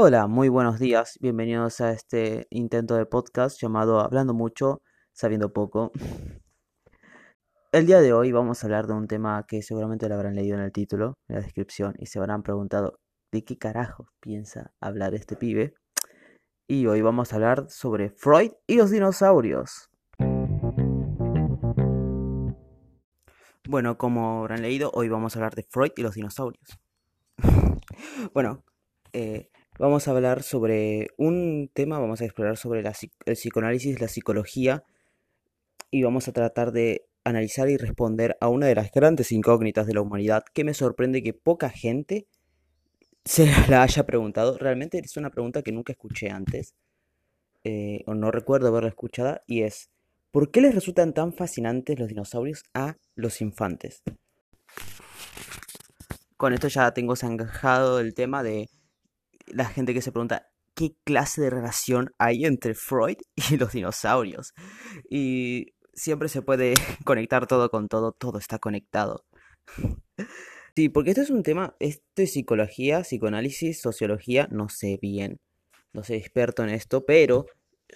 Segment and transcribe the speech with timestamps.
[0.00, 1.18] Hola, muy buenos días.
[1.20, 4.80] Bienvenidos a este intento de podcast llamado Hablando mucho,
[5.12, 5.90] sabiendo poco.
[7.72, 10.56] El día de hoy vamos a hablar de un tema que seguramente lo habrán leído
[10.56, 13.00] en el título, en la descripción, y se habrán preguntado
[13.32, 15.74] ¿de qué carajo piensa hablar este pibe?
[16.68, 19.90] Y hoy vamos a hablar sobre Freud y los dinosaurios.
[23.68, 26.78] Bueno, como habrán leído, hoy vamos a hablar de Freud y los dinosaurios.
[28.32, 28.62] bueno,
[29.12, 34.84] eh, vamos a hablar sobre un tema, vamos a explorar sobre el psicoanálisis, la psicología,
[35.90, 39.94] y vamos a tratar de analizar y responder a una de las grandes incógnitas de
[39.94, 42.26] la humanidad que me sorprende que poca gente
[43.24, 44.58] se la haya preguntado.
[44.58, 46.74] Realmente es una pregunta que nunca escuché antes,
[47.64, 49.90] eh, o no recuerdo haberla escuchada, y es,
[50.30, 54.02] ¿Por qué les resultan tan fascinantes los dinosaurios a los infantes?
[56.36, 58.68] Con esto ya tengo zanjado el tema de
[59.52, 63.18] la gente que se pregunta qué clase de relación hay entre Freud
[63.50, 64.54] y los dinosaurios.
[65.10, 69.24] Y siempre se puede conectar todo con todo, todo está conectado.
[70.76, 75.40] Sí, porque esto es un tema, esto es psicología, psicoanálisis, sociología, no sé bien,
[75.92, 77.46] no soy experto en esto, pero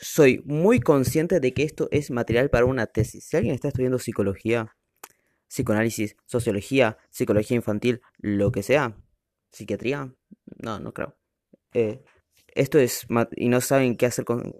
[0.00, 3.24] soy muy consciente de que esto es material para una tesis.
[3.24, 4.74] Si alguien está estudiando psicología,
[5.46, 8.96] psicoanálisis, sociología, psicología infantil, lo que sea,
[9.52, 10.12] psiquiatría,
[10.60, 11.16] no, no creo.
[11.74, 12.02] Eh,
[12.54, 13.06] esto es,
[13.36, 14.54] y no saben qué hacer con,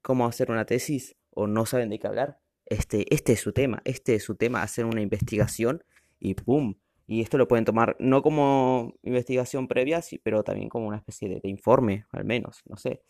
[0.00, 3.82] cómo hacer una tesis, o no saben de qué hablar, este, este es su tema,
[3.84, 5.84] este es su tema, hacer una investigación
[6.18, 6.76] y ¡pum!
[7.06, 11.48] Y esto lo pueden tomar no como investigación previa, pero también como una especie de
[11.48, 13.02] informe, al menos, no sé.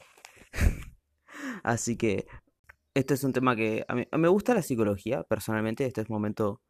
[1.62, 2.26] Así que
[2.94, 5.86] este es un tema que a mí me gusta la psicología, personalmente.
[5.86, 6.60] Este es momento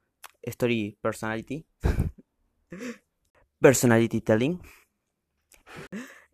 [0.42, 1.66] story personality.
[3.60, 4.60] personality telling.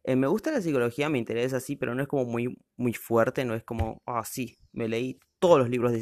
[0.09, 3.45] Eh, me gusta la psicología, me interesa así, pero no es como muy, muy fuerte,
[3.45, 6.01] no es como, ah, sí, me leí todos los libros de,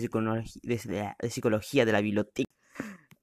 [1.28, 2.48] psicología de, la biblioteca.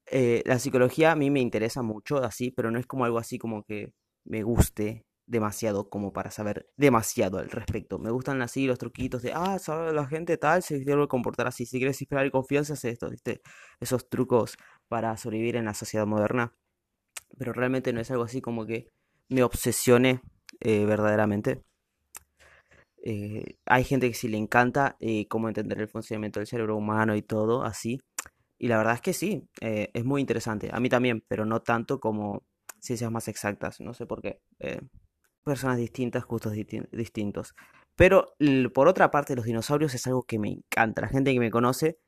[0.05, 3.37] Eh, la psicología a mí me interesa mucho, así, pero no es como algo así
[3.37, 3.93] como que
[4.25, 7.97] me guste demasiado como para saber demasiado al respecto.
[7.97, 11.65] Me gustan así los truquitos de, ah, sabe la gente tal, se debe comportar así.
[11.65, 13.09] Si quieres esperar confianza, hace esto.
[13.79, 14.57] Esos trucos
[14.89, 16.53] para sobrevivir en la sociedad moderna.
[17.37, 18.89] Pero realmente no es algo así como que
[19.29, 20.21] me obsesione
[20.63, 21.61] eh, verdaderamente.
[23.05, 27.15] Eh, hay gente que sí le encanta eh, cómo entender el funcionamiento del cerebro humano
[27.15, 27.99] y todo así.
[28.57, 30.69] Y la verdad es que sí, es muy interesante.
[30.71, 32.43] A mí también, pero no tanto como
[32.79, 33.81] ciencias más exactas.
[33.81, 34.39] No sé por qué
[35.43, 37.55] personas distintas, gustos distintos.
[37.97, 38.35] Pero
[38.73, 41.01] por otra parte, los dinosaurios es algo que me encanta.
[41.01, 41.99] La gente que me conoce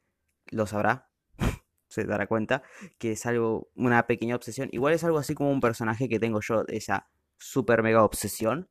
[0.51, 1.09] lo sabrá,
[1.89, 2.63] se dará cuenta
[2.99, 4.69] que es algo, una pequeña obsesión.
[4.71, 8.69] Igual es algo así como un personaje que tengo yo, esa super mega obsesión.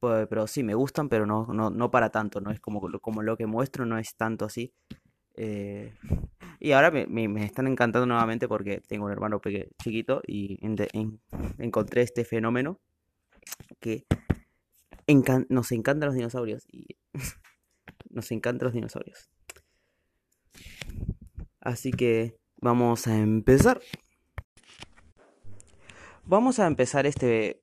[0.00, 2.40] pero sí, me gustan, pero no, no, no para tanto.
[2.40, 4.72] No es como, como lo que muestro, no es tanto así.
[5.36, 5.94] Eh,
[6.58, 9.40] y ahora me, me, están encantando nuevamente porque tengo un hermano
[9.82, 10.58] chiquito y
[11.58, 12.78] encontré este fenómeno
[13.80, 14.04] que
[15.48, 16.86] nos encantan los dinosaurios y
[18.10, 19.30] nos encantan los dinosaurios.
[21.60, 23.80] Así que vamos a empezar.
[26.24, 27.59] Vamos a empezar este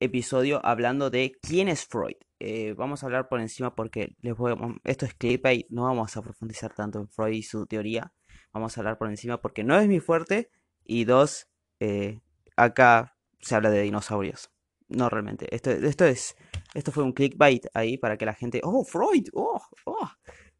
[0.00, 2.16] episodio hablando de quién es Freud.
[2.38, 6.22] Eh, vamos a hablar por encima porque les voy esto es y no vamos a
[6.22, 8.12] profundizar tanto en Freud y su teoría.
[8.52, 10.50] Vamos a hablar por encima porque no es mi fuerte
[10.84, 11.48] y dos,
[11.80, 12.20] eh,
[12.56, 14.50] acá se habla de dinosaurios.
[14.88, 15.46] No, realmente.
[15.54, 16.36] Esto, esto es.
[16.74, 18.60] Esto fue un clickbait ahí para que la gente.
[18.62, 19.28] ¡Oh, Freud!
[19.32, 19.60] ¡Oh!
[19.84, 20.10] ¡Oh!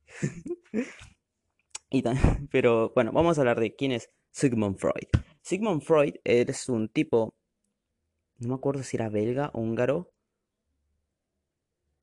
[1.91, 2.03] y
[2.51, 5.09] pero bueno, vamos a hablar de quién es Sigmund Freud.
[5.43, 7.35] Sigmund Freud es un tipo.
[8.39, 10.13] No me acuerdo si era belga o húngaro.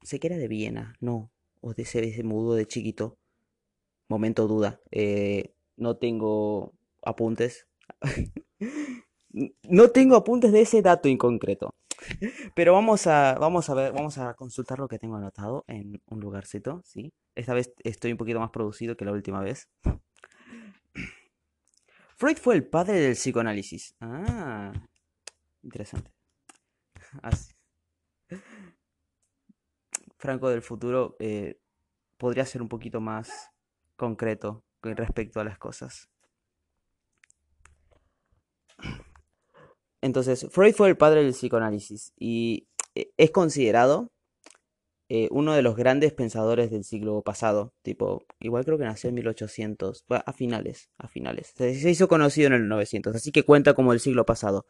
[0.01, 1.31] Sé que era de Viena, no.
[1.61, 3.17] O de ese, mudo de chiquito.
[4.09, 4.81] Momento duda.
[4.91, 6.73] Eh, no tengo
[7.03, 7.67] apuntes.
[9.63, 11.75] no tengo apuntes de ese dato en concreto.
[12.55, 16.19] Pero vamos a, vamos a ver, vamos a consultar lo que tengo anotado en un
[16.19, 17.13] lugarcito, ¿sí?
[17.35, 19.69] Esta vez estoy un poquito más producido que la última vez.
[22.15, 23.95] Freud fue el padre del psicoanálisis.
[24.01, 24.74] Ah,
[25.62, 26.12] interesante.
[30.18, 31.60] Franco del futuro eh,
[32.18, 33.51] podría ser un poquito más
[33.95, 36.10] concreto con respecto a las cosas.
[40.01, 44.12] Entonces, Freud fue el padre del psicoanálisis y eh, es considerado
[45.09, 47.74] eh, uno de los grandes pensadores del siglo pasado.
[47.83, 51.54] Tipo, igual creo que nació en 1800, a finales, a finales.
[51.56, 54.66] Se, hizo conocido en el 900, así que cuenta como el siglo pasado.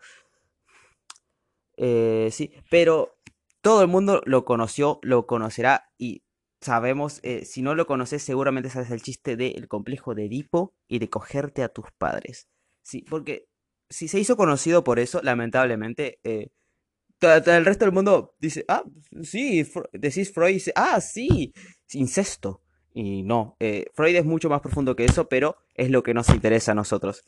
[1.78, 3.16] Eh, sí, pero
[3.62, 6.24] todo el mundo lo conoció, lo conocerá y
[6.62, 11.00] sabemos, eh, si no lo conoces, seguramente sabes el chiste del complejo de Edipo y
[11.00, 12.48] de cogerte a tus padres.
[12.82, 13.48] Sí, porque
[13.90, 16.50] si se hizo conocido por eso, lamentablemente, eh,
[17.22, 18.84] el resto del mundo dice, ah,
[19.22, 21.54] sí, decís Freud, dice, ah, sí,
[21.94, 22.62] incesto.
[22.94, 26.30] Y no, eh, Freud es mucho más profundo que eso, pero es lo que nos
[26.30, 27.24] interesa a nosotros.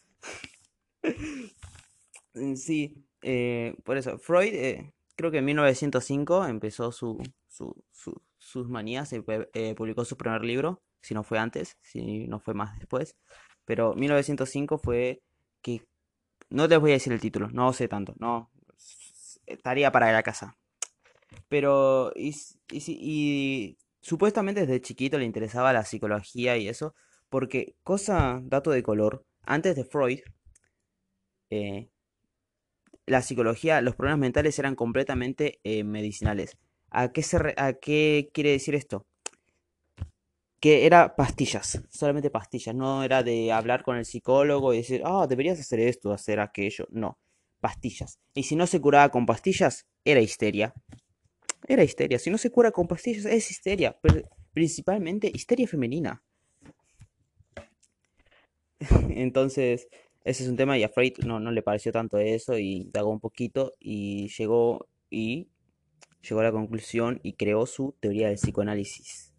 [2.56, 3.05] sí,
[3.84, 4.54] por eso, Freud
[5.16, 7.22] creo que en 1905 empezó su,
[8.38, 12.78] sus manías, eh, publicó su primer libro, si no fue antes, si no fue más
[12.80, 13.16] después.
[13.66, 15.22] Pero 1905 fue
[15.62, 15.86] que...
[16.50, 18.52] No te voy a decir el título, no sé tanto, no.
[19.46, 20.58] Estaría para la casa.
[21.48, 22.12] Pero...
[22.16, 22.36] Y,
[22.72, 26.94] y supuestamente desde chiquito le interesaba la psicología y eso.
[27.30, 30.20] Porque, cosa, dato de color, antes de Freud,
[31.50, 31.90] eh,
[33.06, 36.58] la psicología, los problemas mentales eran completamente eh, medicinales.
[36.90, 39.06] ¿A qué, se ¿A qué quiere decir esto?
[40.60, 45.28] Que era pastillas, solamente pastillas, no era de hablar con el psicólogo y decir, ah,
[45.28, 47.20] deberías hacer esto, hacer aquello, no,
[47.60, 48.20] pastillas.
[48.34, 50.74] Y si no se curaba con pastillas, era histeria.
[51.68, 53.98] Era histeria, si no se cura con pastillas, es histeria,
[54.54, 56.24] principalmente histeria femenina.
[59.10, 59.88] Entonces,
[60.26, 63.12] ese es un tema y a Freud no, no le pareció tanto eso y dagó
[63.12, 65.52] un poquito y llegó y
[66.28, 69.36] llegó a la conclusión y creó su teoría del psicoanálisis.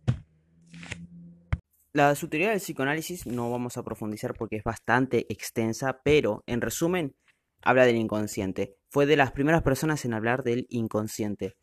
[1.93, 6.61] La, su teoría del psicoanálisis no vamos a profundizar porque es bastante extensa, pero en
[6.61, 7.17] resumen
[7.63, 8.77] habla del inconsciente.
[8.89, 11.57] Fue de las primeras personas en hablar del inconsciente.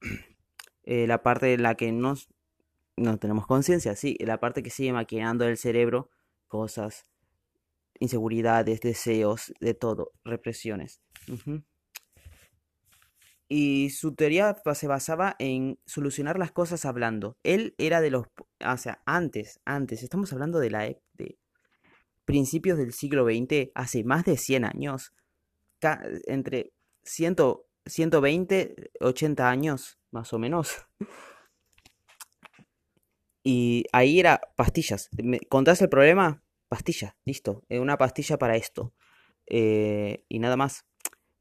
[0.86, 2.14] Eh, la parte en la que no
[3.18, 6.10] tenemos conciencia, sí, la parte que sigue maquinando el cerebro
[6.46, 7.06] cosas
[7.98, 11.00] inseguridades, deseos, de todo, represiones.
[13.48, 17.36] Y su teoría se basaba en solucionar las cosas hablando.
[17.42, 20.80] Él era de los, o sea, antes, antes, estamos hablando de la
[21.12, 21.38] de
[22.24, 25.12] principios del siglo XX, hace más de 100 años,
[26.26, 27.36] entre 100,
[27.86, 30.72] 120, 80 años, más o menos.
[33.46, 35.10] Y ahí era pastillas.
[35.22, 36.43] ¿Me contás el problema?
[36.68, 38.92] Pastilla, listo, eh, una pastilla para esto.
[39.46, 40.84] Eh, y nada más.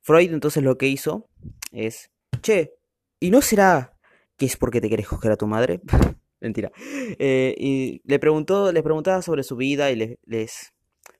[0.01, 1.29] Freud entonces lo que hizo
[1.71, 2.11] es,
[2.41, 2.73] che,
[3.19, 3.97] ¿y no será
[4.37, 5.81] que es porque te quieres coger a tu madre?
[6.41, 6.71] Mentira.
[7.19, 10.73] Eh, y le preguntó, les preguntaba sobre su vida y les, les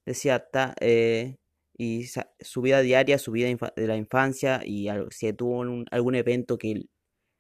[0.06, 0.46] decía,
[1.78, 2.06] y
[2.40, 6.88] su vida diaria, su vida de la infancia y si tuvo algún evento que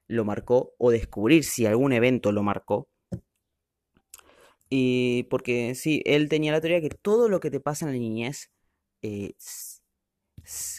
[0.07, 2.87] lo marcó o descubrir si algún evento lo marcó.
[4.75, 7.99] Y porque sí, él tenía la teoría que todo lo que te pasa en la
[7.99, 8.49] niñez
[9.03, 9.35] eh,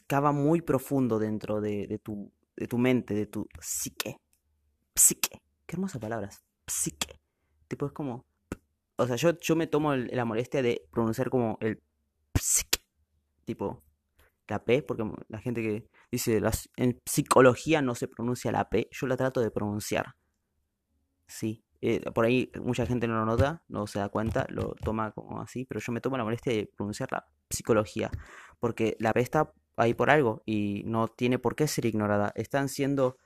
[0.08, 4.16] cava muy profundo dentro de, tu, de tu mente, de tu psique.
[4.96, 5.40] Psique.
[5.64, 6.42] Qué hermosas palabras.
[6.66, 7.20] Psique.
[7.68, 8.26] Tipo, es como.
[8.96, 11.80] O sea, yo, yo me tomo la molestia de pronunciar como el
[12.34, 12.80] psique.
[13.44, 13.84] Tipo,
[14.48, 16.42] la P, porque la gente que dice
[16.78, 20.16] en psicología no se pronuncia la P, yo la trato de pronunciar.
[21.28, 25.12] Sí, eh, por ahí mucha gente no lo nota, no se da cuenta, lo toma
[25.12, 28.10] como así, pero yo me tomo la molestia de pronunciar la psicología,
[28.58, 32.32] porque la P está ahí por algo y no tiene por qué ser ignorada.
[32.36, 33.18] Están siendo...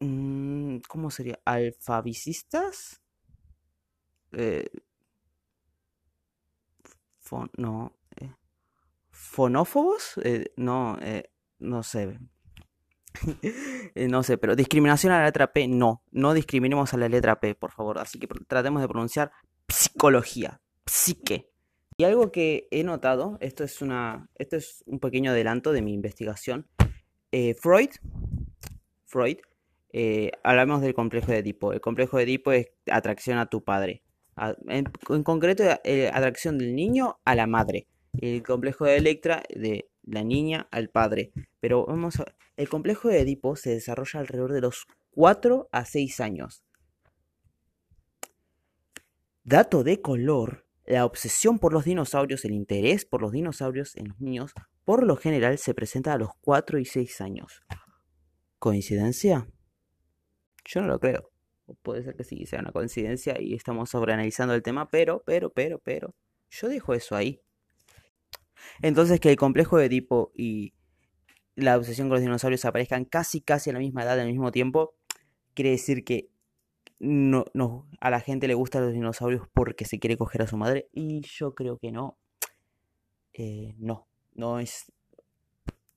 [0.00, 1.40] Mm, ¿Cómo sería?
[1.44, 3.02] ¿Alfabicistas?
[4.32, 4.70] Eh,
[7.58, 7.92] no.
[8.16, 8.32] Eh,
[9.10, 10.14] ¿Fonófobos?
[10.56, 10.96] no,
[11.58, 12.18] no sé.
[13.94, 16.02] Eh, no sé, pero discriminación a la letra P, no.
[16.10, 17.98] No discriminemos a la letra P, por favor.
[17.98, 19.32] Así que tratemos de pronunciar
[19.68, 21.50] psicología, psique.
[21.98, 25.92] Y algo que he notado, esto es, una, esto es un pequeño adelanto de mi
[25.92, 26.66] investigación.
[27.32, 27.90] Eh, Freud,
[29.04, 29.38] Freud,
[29.92, 31.72] eh, hablamos del complejo de Edipo.
[31.72, 34.02] El complejo de Edipo es atracción a tu padre.
[34.68, 34.84] en,
[35.22, 35.64] concreto,
[36.12, 37.86] atracción del niño a la madre.
[38.18, 41.32] El complejo de Electra de la niña al padre.
[41.60, 42.26] Pero vamos a...
[42.56, 46.64] El complejo de Edipo se desarrolla alrededor de los 4 a 6 años.
[49.44, 54.20] Dato de color, la obsesión por los dinosaurios, el interés por los dinosaurios en los
[54.20, 54.52] niños,
[54.84, 57.62] por lo general se presenta a los 4 y 6 años.
[58.58, 59.48] ¿Coincidencia?
[60.64, 61.30] Yo no lo creo.
[61.82, 65.78] Puede ser que sí sea una coincidencia y estamos sobreanalizando el tema, pero, pero, pero,
[65.78, 66.14] pero,
[66.50, 67.40] yo dejo eso ahí.
[68.80, 70.74] Entonces que el complejo de Edipo y
[71.54, 74.94] la obsesión con los dinosaurios aparezcan casi casi a la misma edad, al mismo tiempo,
[75.54, 76.30] quiere decir que
[76.98, 80.56] no, no, a la gente le gustan los dinosaurios porque se quiere coger a su
[80.56, 80.88] madre.
[80.92, 82.16] Y yo creo que no.
[83.32, 84.92] Eh, no, no es.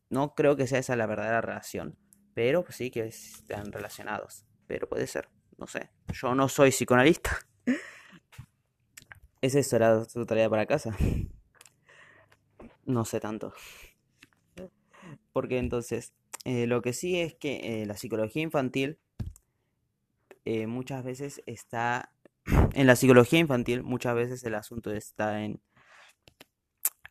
[0.10, 1.98] No creo que sea esa la verdadera relación.
[2.34, 4.46] pero pues sí que están relacionados.
[4.68, 5.92] Pero puede ser, no sé.
[6.12, 7.38] Yo no soy psicoanalista.
[9.42, 10.96] ¿Es eso la tu tarea para casa?
[12.86, 13.54] No sé tanto.
[15.34, 16.14] Porque entonces,
[16.46, 19.00] eh, lo que sí es que eh, la psicología infantil
[20.46, 22.12] eh, muchas veces está...
[22.74, 25.62] En la psicología infantil muchas veces el asunto está en,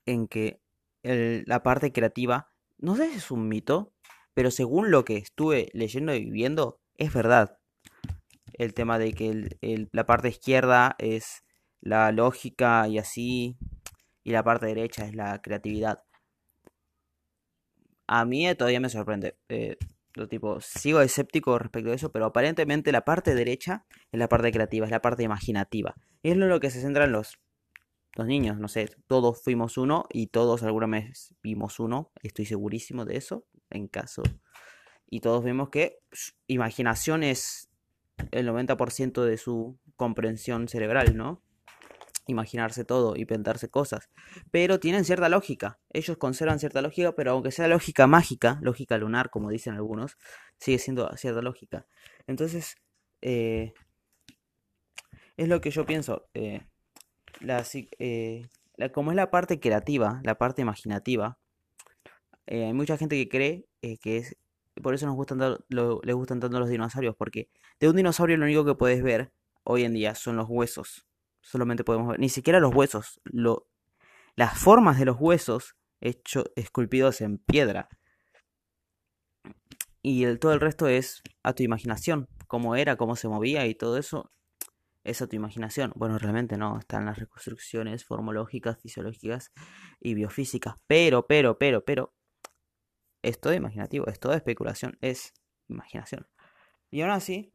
[0.07, 0.61] en que
[1.03, 3.93] la parte creativa, no sé si es un mito,
[4.33, 7.59] pero según lo que estuve leyendo y viviendo, es verdad.
[8.55, 11.45] El tema de que la parte izquierda es
[11.83, 13.59] la lógica y así,
[14.25, 16.03] y la parte derecha es la creatividad.
[18.07, 19.37] A mí todavía me sorprende.
[19.49, 19.77] Eh,
[20.29, 24.87] tipo, sigo escéptico respecto a eso, pero aparentemente la parte derecha es la parte creativa,
[24.87, 25.95] es la parte imaginativa.
[26.23, 27.39] Es lo que se centra en los,
[28.15, 33.05] los niños, no sé, todos fuimos uno y todos alguna vez vimos uno, estoy segurísimo
[33.05, 34.23] de eso, en caso.
[35.11, 35.99] Y todos vemos que
[36.47, 37.69] imaginación es
[38.31, 41.43] el 90% de su comprensión cerebral, ¿no?
[42.27, 44.11] Imaginarse todo y pintarse cosas.
[44.51, 45.79] Pero tienen cierta lógica.
[45.91, 50.17] Ellos conservan cierta lógica, pero aunque sea lógica mágica, lógica lunar, como dicen algunos,
[50.59, 51.87] sigue siendo cierta lógica.
[52.27, 52.77] Entonces,
[53.23, 53.75] eh,
[55.37, 56.29] es lo que yo pienso.
[56.35, 56.63] Eh,
[57.99, 61.39] eh, la, como es la parte creativa, la parte imaginativa,
[62.47, 63.67] hay mucha gente que cree
[64.03, 64.37] que es...
[64.83, 65.39] Por eso nos gustan
[65.69, 69.85] les gustan tanto los dinosaurios, porque de un dinosaurio lo único que puedes ver hoy
[69.85, 71.07] en día son los huesos
[71.45, 73.69] solamente podemos ver, ni siquiera los huesos, lo,
[74.35, 77.89] las formas de los huesos hecho, esculpidos en piedra.
[80.03, 83.75] Y el, todo el resto es a tu imaginación, cómo era, cómo se movía y
[83.75, 84.33] todo eso
[85.03, 85.93] es a tu imaginación.
[85.97, 89.53] Bueno, realmente no, están las reconstrucciones formológicas, fisiológicas
[90.01, 90.75] y biofísicas.
[90.87, 92.15] Pero, pero, pero, pero,
[93.23, 95.33] es todo imaginativo, es toda especulación, es
[95.69, 96.27] imaginación.
[96.91, 97.54] Y aún así,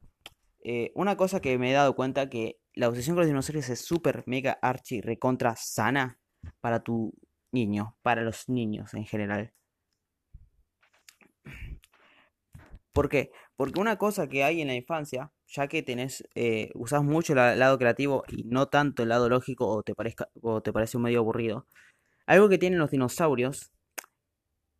[0.63, 3.81] eh, una cosa que me he dado cuenta que la obsesión con los dinosaurios es
[3.81, 6.19] súper, mega, archi, recontra sana
[6.61, 7.13] para tu
[7.51, 9.53] niño, para los niños en general.
[12.93, 13.31] ¿Por qué?
[13.55, 17.59] Porque una cosa que hay en la infancia, ya que tenés, eh, usas mucho el
[17.59, 21.03] lado creativo y no tanto el lado lógico o te, parezca, o te parece un
[21.03, 21.65] medio aburrido,
[22.25, 23.71] algo que tienen los dinosaurios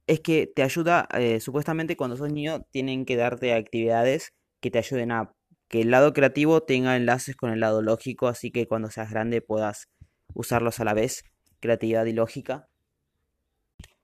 [0.08, 4.80] es que te ayuda, eh, supuestamente cuando sos niño, tienen que darte actividades que te
[4.80, 5.34] ayuden a
[5.70, 9.42] que el lado creativo tenga enlaces con el lado lógico, así que cuando seas grande
[9.42, 9.88] puedas
[10.34, 11.24] usarlos a la vez,
[11.60, 12.68] creatividad y lógica.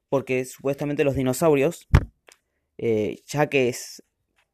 [0.07, 1.88] Porque supuestamente los dinosaurios,
[2.77, 4.03] eh, ya que es,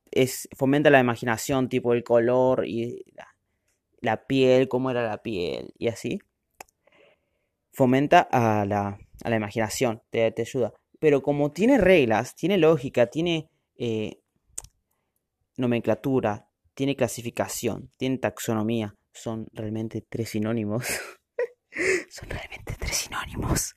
[0.10, 3.04] es, fomenta la imaginación, tipo el color y
[4.00, 6.20] la, piel, cómo era la piel y así,
[7.74, 10.74] fomenta a la, a la imaginación, te, te, ayuda.
[11.00, 14.22] Pero como tiene reglas, tiene lógica, tiene eh,
[15.58, 18.96] nomenclatura, tiene clasificación, tiene taxonomía.
[19.14, 20.86] Son realmente tres sinónimos.
[22.10, 23.76] Son realmente tres sinónimos.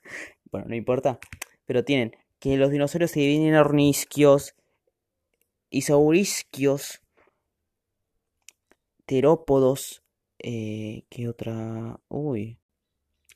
[0.51, 1.19] Bueno, no importa.
[1.65, 4.55] Pero tienen que los dinosaurios se dividen en ornisquios,
[5.69, 7.01] isaurisquios,
[9.05, 10.03] terópodos,
[10.39, 11.99] eh, ¿qué otra?
[12.07, 12.59] Uy,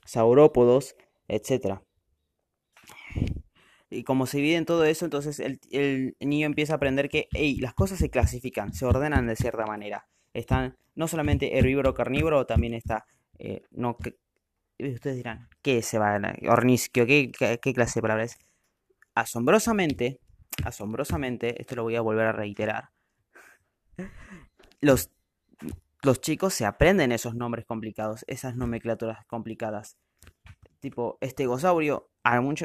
[0.06, 0.96] saurópodos,
[1.28, 1.82] etc.
[3.90, 7.28] Y como se divide en todo eso, entonces el, niño empieza a aprender que
[7.60, 10.08] las cosas se clasifican, se ordenan de cierta manera.
[10.34, 13.06] Están no solamente herbívoro, carnívoro, también está...
[13.40, 13.98] Eh, no,
[14.78, 17.06] ustedes dirán, ¿qué se va ornisquio?
[17.06, 18.38] ¿Qué, ¿Qué, clase de palabras?
[19.16, 20.20] Asombrosamente,
[20.64, 22.90] asombrosamente, esto lo voy a volver a reiterar.
[24.82, 25.12] Los,
[26.04, 29.98] los chicos se aprenden esos nombres complicados, esas nomenclaturas complicadas.
[30.80, 32.10] Tipo, estegosaurio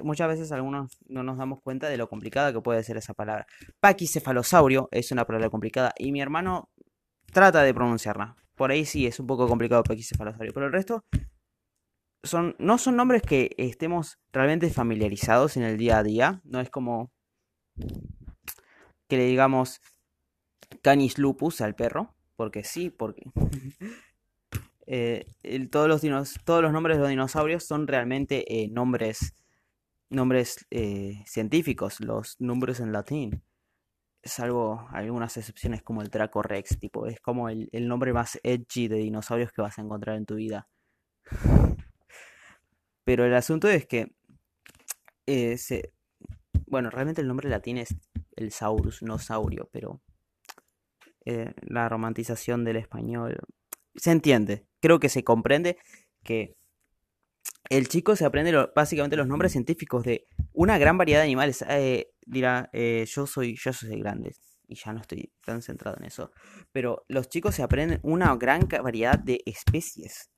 [0.03, 3.47] muchas veces algunos no nos damos cuenta de lo complicada que puede ser esa palabra.
[3.81, 6.71] Paquicefalosaurio es una palabra complicada y mi hermano
[7.33, 8.37] trata de pronunciarla.
[8.55, 11.05] Por ahí sí es un poco complicado paquicefalosaurio, pero el resto
[12.23, 16.41] son, no son nombres que estemos realmente familiarizados en el día a día.
[16.45, 17.11] No es como
[19.09, 19.81] que le digamos
[20.83, 23.23] canis lupus al perro, porque sí, porque
[24.87, 25.27] eh,
[25.71, 29.35] todos, los todos los nombres de los dinosaurios son realmente eh, nombres
[30.11, 33.43] nombres eh, científicos, los números en latín.
[34.23, 38.87] Es algo, algunas excepciones como el Draco Rex, tipo, es como el, nombre más edgy
[38.87, 40.69] de dinosaurios que vas a encontrar en tu vida.
[43.05, 44.15] Pero el asunto es que,
[46.67, 47.95] bueno, realmente el nombre latín es
[48.37, 50.01] el Saurus, no Saurio, pero
[51.25, 53.39] la romantización del español
[53.95, 54.67] se entiende.
[54.81, 55.79] Creo que se comprende
[56.23, 56.57] que
[57.71, 61.65] el chico se aprende básicamente los nombres científicos de una gran variedad de animales.
[61.69, 64.35] Eh, dirá, eh, yo soy, yo soy grande
[64.67, 66.31] y ya no estoy tan centrado en eso.
[66.73, 70.31] Pero los chicos se aprenden una gran variedad de especies.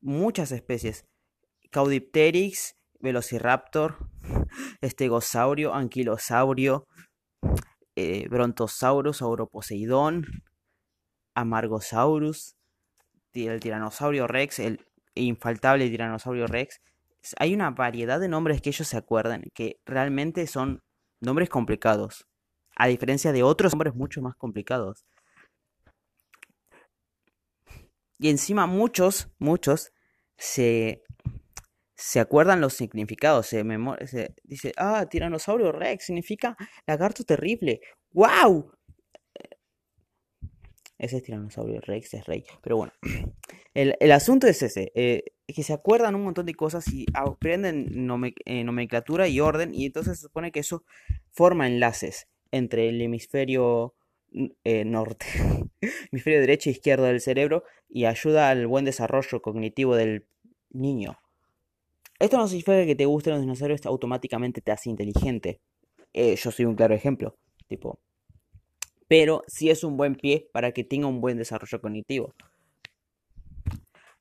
[0.00, 1.06] Muchas especies.
[1.70, 4.08] Caudipteryx, Velociraptor,
[4.80, 6.86] Estegosaurio, Anquilosaurio,
[7.96, 10.26] eh, Brontosaurus, Sauroposeidón,
[11.34, 12.56] Amargosaurus,
[13.32, 14.80] el Tiranosaurio Rex, el
[15.14, 16.80] infaltable Tiranosaurio Rex.
[17.38, 20.82] Hay una variedad de nombres que ellos se acuerdan que realmente son
[21.20, 22.26] nombres complicados,
[22.76, 25.06] a diferencia de otros nombres mucho más complicados.
[28.18, 29.92] Y encima muchos, muchos
[30.36, 31.02] se,
[31.94, 33.64] se acuerdan los significados, se,
[34.44, 37.80] dice, ah, tiranosaurio rex significa lagarto terrible.
[38.12, 38.70] ¡Wow!
[41.04, 42.44] Ese es tiranosaurio rex, es rey.
[42.62, 42.94] Pero bueno,
[43.74, 48.08] el, asunto es ese, eh, que se acuerdan un montón de cosas y aprenden
[48.46, 50.82] eh, nomenclatura y orden y entonces se supone que eso
[51.30, 53.94] forma enlaces entre el hemisferio
[54.32, 55.26] eh, norte,
[56.10, 60.26] hemisferio derecho e izquierdo del cerebro y ayuda al buen desarrollo cognitivo del
[60.70, 61.18] niño.
[62.18, 65.60] Esto no significa que te gusten los dinosaurios automáticamente te hace inteligente.
[66.14, 67.36] Yo soy un claro ejemplo.
[67.68, 67.98] Tipo.
[69.16, 72.34] Pero sí es un buen pie para que tenga un buen desarrollo cognitivo.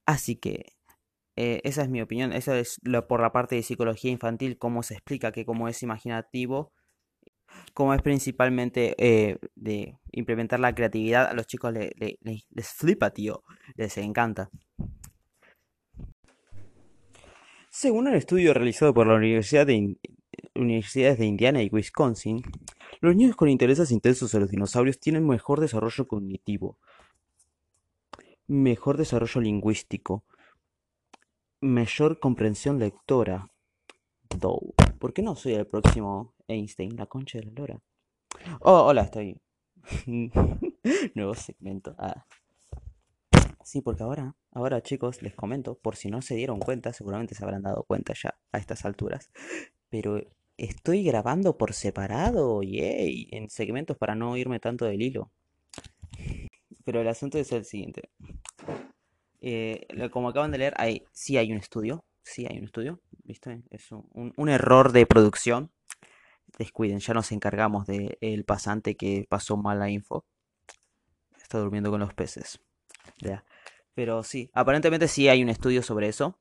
[0.06, 0.68] Así que
[1.36, 2.32] eh, esa es mi opinión.
[2.32, 5.82] Esa es lo, por la parte de psicología infantil, cómo se explica que como es
[5.82, 6.74] imaginativo,
[7.74, 13.42] como es principalmente eh, de implementar la creatividad, a los chicos les flipa, tío.
[13.76, 14.52] Les encanta.
[17.72, 19.98] Según un estudio realizado por la Universidad de
[20.56, 22.42] Universidades de Indiana y Wisconsin,
[23.02, 26.78] los niños con intereses intensos en los dinosaurios tienen mejor desarrollo cognitivo,
[28.48, 30.24] mejor desarrollo lingüístico,
[31.62, 33.50] mayor comprensión lectora.
[35.00, 37.80] ¿Por qué no soy el próximo Einstein, la concha de la lora?
[38.62, 39.38] Oh, hola, estoy.
[41.16, 41.96] Nuevo segmento.
[41.98, 42.26] Ah.
[43.64, 47.44] Sí, porque ahora, ahora chicos, les comento, por si no se dieron cuenta, seguramente se
[47.44, 49.32] habrán dado cuenta ya a estas alturas,
[49.90, 50.22] pero
[50.58, 55.32] estoy grabando por separado, yay, en segmentos para no irme tanto del hilo.
[56.86, 58.10] Pero el asunto es el siguiente.
[59.42, 63.62] Eh, como acaban de leer, hay, sí hay un estudio, sí hay un estudio, ¿viste?
[63.70, 65.72] Es un, error de producción.
[66.58, 70.26] Descuiden, ya nos encargamos del pasante que pasó mal la info.
[71.42, 72.60] Está durmiendo con los peces.
[73.20, 73.44] Ya.
[73.96, 76.40] Pero sí, aparentemente sí hay un estudio sobre eso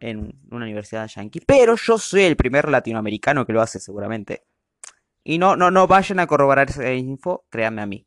[0.00, 1.40] en una universidad yankee.
[1.46, 4.44] Pero yo soy el primer latinoamericano que lo hace seguramente.
[5.22, 8.06] Y no, no, no vayan a corroborar esa info, créanme a mí.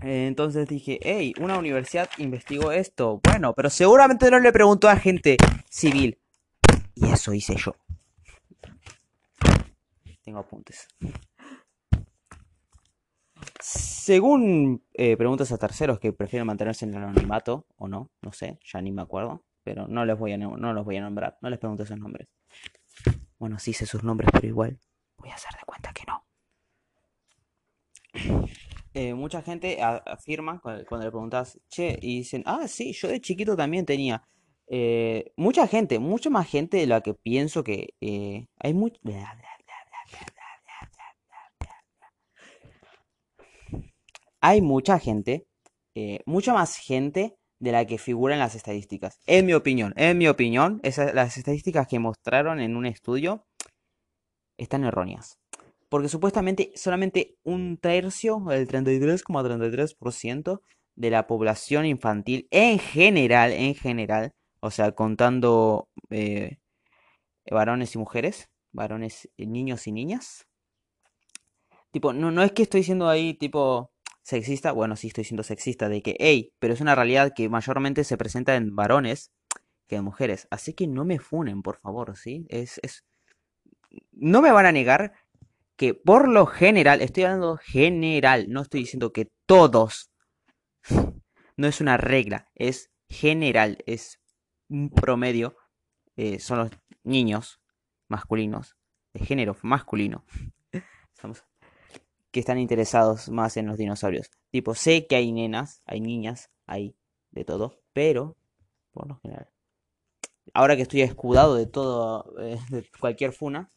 [0.00, 3.20] Entonces dije, hey, una universidad investigó esto.
[3.22, 5.36] Bueno, pero seguramente no le preguntó a gente
[5.68, 6.18] civil.
[6.94, 7.76] Y eso hice yo.
[10.24, 10.88] Tengo apuntes.
[13.66, 18.58] Según eh, preguntas a terceros que prefieren mantenerse en el anonimato, o no, no sé,
[18.62, 21.48] ya ni me acuerdo, pero no les voy a, no los voy a nombrar, no
[21.48, 22.28] les pregunto sus nombres.
[23.38, 24.78] Bueno, sí sé sus nombres, pero igual
[25.16, 26.26] voy a hacer de cuenta que no.
[28.96, 33.56] Eh, mucha gente afirma cuando, le preguntas, che, y dicen, ah, sí, yo de chiquito
[33.56, 34.22] también tenía.
[34.68, 39.00] Eh, mucha gente, mucha más gente de la que pienso que hay mucho...
[44.44, 45.46] hay mucha gente,
[45.94, 49.18] eh, mucha más gente de la que figura en las estadísticas.
[49.26, 53.46] En mi opinión, en mi opinión, esas, las estadísticas que mostraron en un estudio
[54.58, 55.38] están erróneas.
[55.88, 60.60] Porque supuestamente solamente un tercio, el 33,33%
[60.94, 66.58] de la población infantil en general, en general, o sea, contando eh,
[67.50, 70.46] varones y mujeres, varones, niños y niñas.
[71.92, 73.93] Tipo, no, no es que estoy diciendo ahí, tipo,
[74.24, 78.04] sexista, bueno, sí estoy siendo sexista, de que, hey, pero es una realidad que mayormente
[78.04, 79.30] se presenta en varones
[79.86, 80.48] que en mujeres.
[80.50, 82.46] Así que no me funen, por favor, ¿sí?
[82.48, 83.04] Es, es...
[84.12, 85.12] No me van a negar
[85.76, 90.10] que por lo general, estoy hablando general, no estoy diciendo que todos,
[91.56, 94.20] no es una regla, es general, es
[94.68, 95.56] un promedio,
[96.16, 96.70] eh, son los
[97.02, 97.60] niños
[98.08, 98.76] masculinos,
[99.12, 100.24] de género masculino.
[101.14, 101.44] Estamos
[102.34, 104.28] que están interesados más en los dinosaurios.
[104.50, 106.96] Tipo, sé que hay nenas, hay niñas, hay
[107.30, 108.36] de todo, pero
[108.90, 109.48] por lo general.
[110.52, 113.70] Ahora que estoy escudado de todo, eh, de cualquier funa,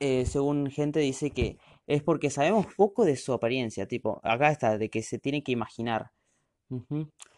[0.00, 3.88] eh, según gente dice que es porque sabemos poco de su apariencia.
[3.88, 6.12] Tipo, acá está, de que se tiene que imaginar.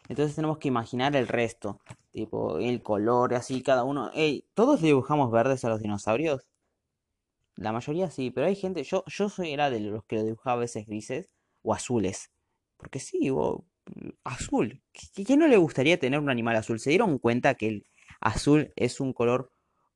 [0.09, 1.79] Entonces tenemos que imaginar el resto.
[2.11, 4.11] Tipo, el color, así, cada uno.
[4.55, 6.52] ¿todos dibujamos verdes a los dinosaurios?
[7.57, 10.57] La mayoría sí, pero hay gente, yo, yo soy era de los que lo dibujaba
[10.57, 11.31] a veces grises
[11.63, 12.31] o azules.
[12.77, 13.63] Porque sí, vos,
[14.25, 14.83] azul.
[14.93, 16.81] ¿Qué, ¿Quién no le gustaría tener un animal azul?
[16.81, 17.87] ¿Se dieron cuenta que el
[18.21, 19.51] azul es un color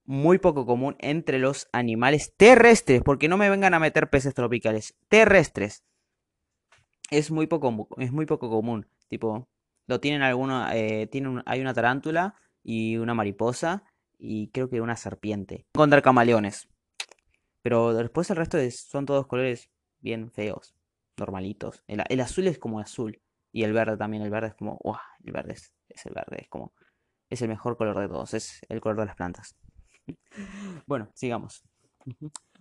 [0.05, 3.03] muy poco común entre los animales terrestres?
[3.03, 4.95] Porque no me vengan a meter peces tropicales.
[5.09, 5.85] Terrestres.
[7.11, 8.87] Es muy poco, es muy poco común.
[9.09, 9.49] Tipo,
[9.87, 11.09] lo tienen algunos, eh,
[11.47, 13.85] hay una tarántula y una mariposa
[14.19, 15.67] y creo que una serpiente.
[15.73, 16.69] Contra camaleones.
[17.67, 20.77] Pero después el resto son todos colores bien feos,
[21.17, 21.83] normalitos.
[21.89, 23.21] El, azul es como azul.
[23.51, 24.95] Y el verde también, el verde es como, ¡wow!
[25.25, 25.73] El verde es,
[26.07, 26.75] el verde, es como,
[27.29, 29.57] es el mejor color de todos, es el color de las plantas.
[30.87, 31.65] bueno, sigamos.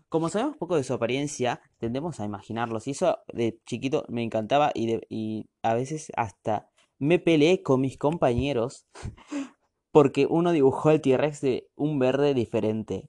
[0.09, 2.87] Como sabemos poco de su apariencia, tendemos a imaginarlos.
[2.87, 7.79] Y eso de chiquito me encantaba y, de, y a veces hasta me peleé con
[7.79, 8.87] mis compañeros
[9.91, 13.07] porque uno dibujó el T-Rex de un verde diferente.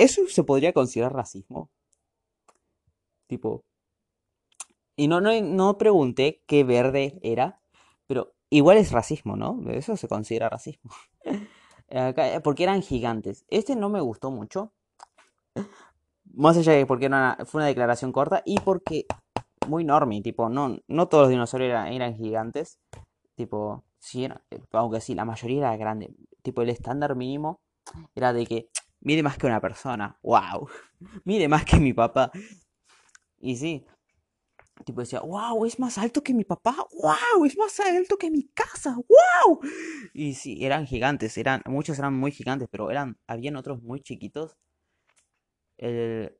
[0.00, 1.68] ¿Eso se podría considerar racismo?
[3.26, 3.64] Tipo.
[4.96, 7.60] Y no, no, no pregunté qué verde era,
[8.06, 9.60] pero igual es racismo, ¿no?
[9.68, 10.90] Eso se considera racismo.
[12.44, 13.44] porque eran gigantes.
[13.48, 14.72] Este no me gustó mucho.
[16.32, 17.10] Más allá de porque
[17.44, 19.04] fue una declaración corta y porque
[19.68, 22.78] muy normie, tipo, no, no todos los dinosaurios eran, gigantes.
[23.34, 24.26] Tipo, sí,
[24.72, 26.14] aunque sí, la mayoría era grande.
[26.40, 27.60] Tipo, el estándar mínimo
[28.14, 30.18] era de que mide más que una persona.
[30.22, 30.68] ¡Wow!
[31.24, 32.30] Mide más que mi papá.
[33.40, 33.86] Y sí.
[34.84, 38.44] Tipo decía, wow, es más alto que mi papá, wow, es más alto que mi
[38.48, 39.60] casa, wow.
[40.14, 44.56] Y sí, eran gigantes, eran, muchos eran muy gigantes, pero eran, habían otros muy chiquitos.
[45.78, 46.36] El,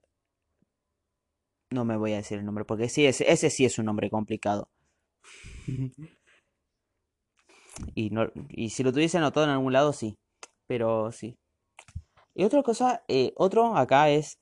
[1.71, 4.11] no me voy a decir el nombre, porque sí, ese, ese sí es un nombre
[4.11, 4.69] complicado.
[7.95, 10.17] y, no, y si lo tuviese anotado en algún lado, sí.
[10.67, 11.37] Pero sí.
[12.35, 14.39] Y otra cosa, eh, otro acá es,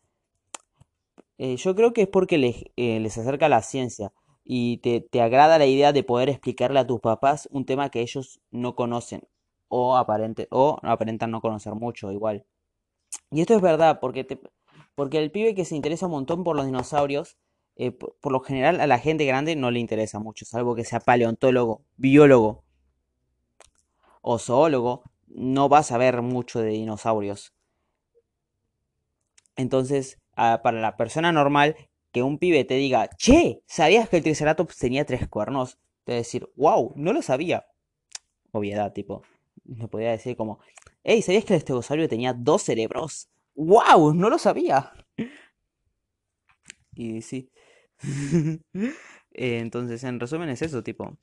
[1.38, 4.12] eh, yo creo que es porque les, eh, les acerca la ciencia
[4.44, 8.00] y te, te, agrada la idea de poder explicarle a tus papás un tema que
[8.00, 9.22] ellos no conocen
[9.68, 12.44] o, aparente, o aparentan no conocer mucho igual.
[13.30, 14.40] Y esto es verdad, porque te,
[14.94, 17.36] porque el pibe que se interesa un montón por los dinosaurios,
[17.76, 20.98] eh, por, lo general a la gente grande no le interesa mucho, salvo que sea
[20.98, 22.64] paleontólogo, biólogo
[24.20, 27.54] o zoólogo, no vas a ver mucho de dinosaurios.
[29.58, 31.76] Entonces, para la persona normal,
[32.12, 35.78] que un pibe te diga, che, ¿sabías que el Triceratops tenía tres cuernos?
[36.04, 37.66] Te decir, wow, no lo sabía.
[38.52, 39.22] Obviedad, tipo.
[39.64, 40.60] Me podría decir como,
[41.02, 43.28] hey, ¿sabías que el estegosaurio tenía dos cerebros?
[43.56, 44.14] ¡Wow!
[44.14, 44.92] No lo sabía.
[46.94, 47.50] Y sí.
[49.32, 51.18] Entonces, en resumen es eso, tipo.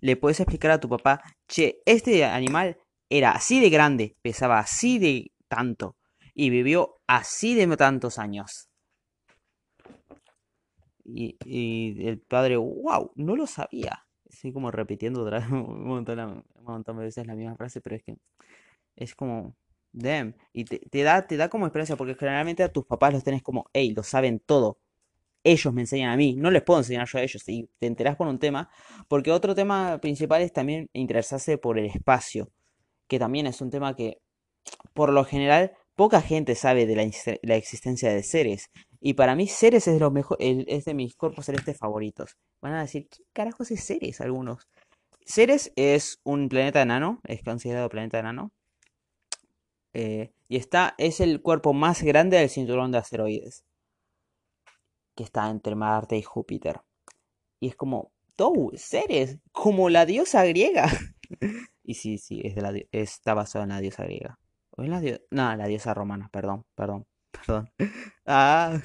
[0.00, 2.78] Le puedes explicar a tu papá, che, este animal
[3.10, 5.96] era así de grande, pesaba así de tanto
[6.34, 8.68] y vivió así de tantos años.
[11.04, 11.36] Y,
[12.06, 14.06] el padre, wow, no lo sabía.
[14.24, 18.02] Estoy como repitiendo otra, un, montón, un montón de veces la misma frase, pero es
[18.02, 18.16] que
[18.96, 19.56] es como,
[19.92, 20.34] Damn.
[20.52, 23.66] Y te, da, te da como experiencia, porque generalmente a tus papás los tenés como,
[23.74, 24.78] hey, lo saben todo.
[25.44, 27.48] Ellos me enseñan a mí, no les puedo enseñar yo a ellos.
[27.48, 28.70] Y te enterás por un tema,
[29.08, 32.50] porque otro tema principal es también interesarse por el espacio,
[33.08, 34.18] que también es un tema que,
[34.94, 36.96] por lo general, poca gente sabe de
[37.42, 38.70] la, existencia de seres.
[39.00, 42.36] Y para mí, seres es de, los mejor, es de mis cuerpos celestes favoritos.
[42.60, 44.20] Van a decir, ¿qué carajos es seres?
[44.20, 44.68] Algunos.
[45.24, 48.52] Ceres es un planeta enano, es considerado planeta enano,
[49.94, 53.64] eh, y está, es el cuerpo más grande del cinturón de asteroides.
[55.14, 56.80] Que está entre Marte y Júpiter.
[57.60, 58.70] Y es como, ¡Oh!
[58.74, 60.90] Seres, como la diosa griega.
[61.84, 64.38] y sí, sí, es de la, está basado en la diosa griega.
[64.72, 67.70] ¿O la No, la diosa romana, perdón, perdón, perdón.
[68.26, 68.80] ah.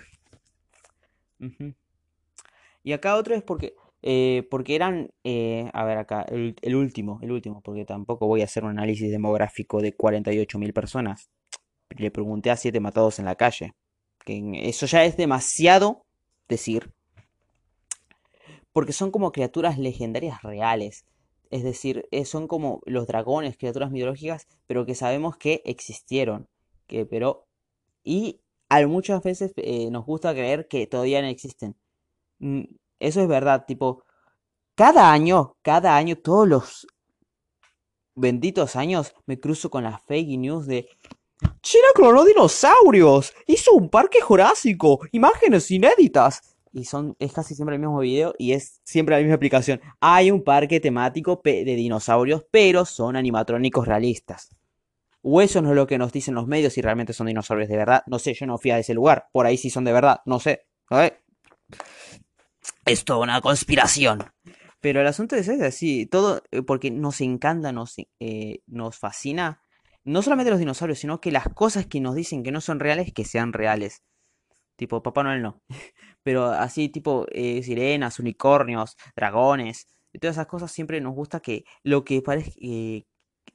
[2.84, 7.32] Y acá otro es porque eh, porque eran, eh, a ver acá, el, último, el
[7.32, 11.30] último, porque tampoco voy a hacer un análisis demográfico de 48.000 personas.
[11.90, 13.74] Le pregunté a 7 matados en la calle.
[14.24, 16.06] Que eso ya es demasiado
[16.48, 16.94] decir.
[18.72, 21.06] Porque son como criaturas legendarias reales.
[21.52, 26.48] Es decir, eh, son como los dragones, criaturas mitológicas, pero que sabemos que existieron.
[26.88, 27.46] Que, pero.
[28.04, 28.42] Y
[28.88, 29.54] muchas veces
[29.92, 31.76] nos gusta creer que todavía no existen.
[32.40, 32.64] Mm,
[33.00, 34.04] eso es verdad, tipo,
[34.76, 36.88] cada año, cada año, todos los
[38.16, 40.90] benditos años me cruzo con las fake news de
[41.62, 46.57] China clonó dinosaurios, hizo un parque jurásico, imágenes inéditas.
[46.78, 49.82] Y son, es casi siempre el mismo video y es siempre la misma explicación.
[50.00, 54.56] Hay un parque temático de dinosaurios, pero son animatrónicos realistas.
[55.24, 57.78] O eso no es lo que nos dicen los medios si realmente son dinosaurios de
[57.78, 58.04] verdad.
[58.06, 59.28] No sé, yo no fui a ese lugar.
[59.32, 60.22] Por ahí sí son de verdad.
[60.28, 60.68] No sé.
[62.86, 64.20] Es toda una conspiración.
[64.80, 69.64] Pero el asunto es ese, así, todo, eh, porque nos encanta, nos, eh, nos fascina,
[70.04, 73.12] no solamente los dinosaurios, sino que las cosas que nos dicen que no son reales,
[73.14, 74.04] que sean reales.
[74.78, 75.62] Tipo, Papá Noel no.
[76.24, 81.66] Pero así, tipo, eh, sirenas, unicornios, dragones, y todas esas cosas siempre nos gusta que
[81.84, 83.06] lo que parece,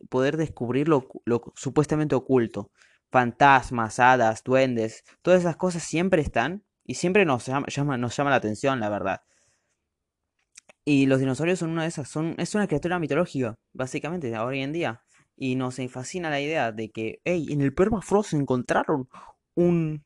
[0.09, 1.09] poder descubrir lo,
[1.57, 2.71] supuestamente oculto.
[3.11, 8.37] Fantasmas, hadas, duendes, todas esas cosas siempre están y siempre nos llama, nos llama la
[8.37, 9.21] atención, la verdad.
[10.85, 14.73] Y los dinosaurios son una de esas, son, es una criatura mitológica, básicamente, hoy en
[14.73, 15.03] día.
[15.37, 19.09] Y nos fascina la idea de que, hey, en el permafrost encontraron
[19.55, 20.05] un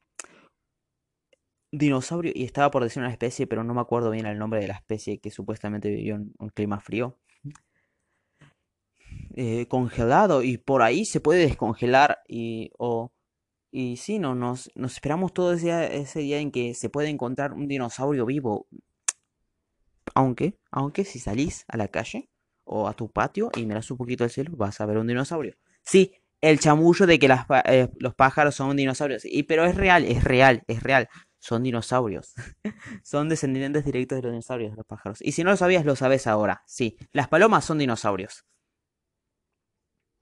[1.79, 4.69] dinosaurio, y estaba por decir una especie, pero no me acuerdo bien el nombre de
[4.69, 7.19] la especie que supuestamente vivió en un clima frío.
[9.35, 13.13] Eh, congelado y por ahí se puede descongelar y, o,
[13.71, 17.53] y sí, no, nos, nos esperamos todo ese, ese día en que se puede encontrar
[17.53, 18.67] un dinosaurio vivo.
[20.15, 22.31] Aunque, aunque si salís a la calle
[22.65, 25.57] o a tu patio y miras un poquito al cielo, vas a ver un dinosaurio.
[25.83, 29.25] Sí, el chamullo de que las, eh, los pájaros son dinosaurios.
[29.25, 31.09] Y, pero es real, es real, es real.
[31.47, 32.35] Son dinosaurios.
[33.05, 35.23] son descendientes directos de los dinosaurios, los pájaros.
[35.23, 36.65] Y si no lo sabías, lo sabes ahora.
[36.67, 38.45] Sí, las palomas son dinosaurios.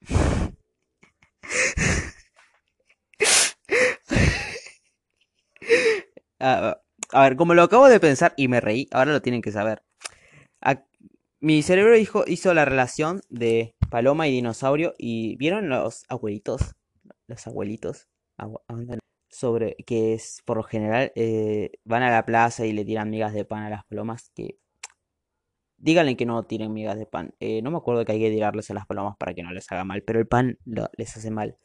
[6.40, 6.76] a,
[7.14, 9.82] ver, como lo acabo de pensar y me reí, ahora lo tienen que saber.
[11.40, 16.74] mi cerebro hizo, la relación de paloma y dinosaurio y vieron los abuelitos,
[17.28, 18.08] los abuelitos,
[19.35, 23.35] sobre que es por lo general eh, van a la plaza y le tiran migas
[23.35, 24.59] de pan a las palomas que
[25.77, 27.35] díganle que no tiren migas de pan.
[27.40, 29.70] Eh, no me acuerdo que hay que tirarles a las palomas para que no les
[29.73, 30.59] haga mal, pero el pan
[30.97, 31.59] les hace mal.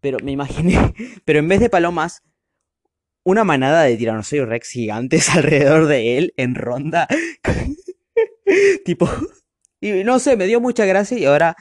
[0.00, 0.76] Pero me imaginé,
[1.24, 2.22] pero en vez de palomas
[3.24, 7.08] una manada de tiranosaurios rex gigantes alrededor de él en ronda.
[8.84, 9.08] tipo.
[9.80, 11.56] Y no sé, me dio mucha gracia y ahora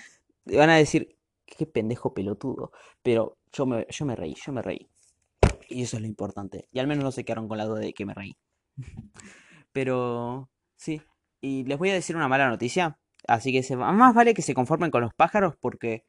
[0.46, 2.72] van a decir, qué pendejo pelotudo.
[3.02, 4.91] Pero yo me, yo me reí, yo me reí.
[5.72, 6.68] Y eso es lo importante.
[6.72, 8.38] Y al menos no se quedaron con la duda de que me reí.
[9.72, 11.02] Pero sí.
[11.42, 13.00] Y les voy a decir una mala noticia.
[13.28, 16.06] Así que se, más vale que se conformen con los pájaros porque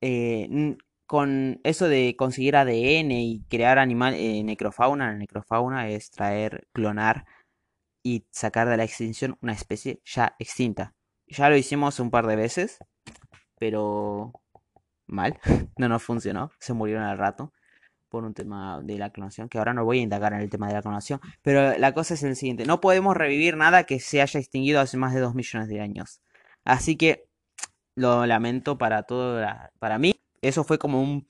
[0.00, 0.76] eh,
[1.06, 7.26] con eso de conseguir ADN y crear animal, eh, necrofauna, la necrofauna es traer, clonar
[8.02, 10.94] y sacar de la extinción una especie ya extinta.
[11.26, 12.78] Ya lo hicimos un par de veces,
[13.58, 14.32] pero
[15.06, 15.38] mal,
[15.78, 17.52] no nos funcionó, se murieron al rato
[18.12, 20.68] por un tema de la clonación, que ahora no voy a indagar en el tema
[20.68, 24.20] de la clonación, pero la cosa es el siguiente, no podemos revivir nada que se
[24.20, 26.20] haya extinguido hace más de 2 millones de años.
[26.62, 27.24] Así que
[27.96, 29.42] lo lamento para todo,
[29.78, 31.26] para mí, eso fue como un,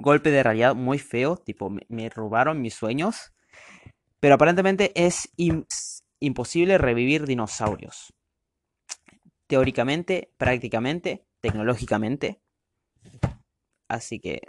[0.00, 3.32] golpe de realidad muy feo, tipo, me, robaron mis sueños.
[4.20, 5.32] Pero aparentemente es
[6.20, 8.14] imposible revivir dinosaurios.
[9.48, 12.40] Teóricamente, prácticamente, tecnológicamente.
[13.88, 14.42] Así que,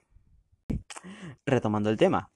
[1.45, 2.31] retomando el tema.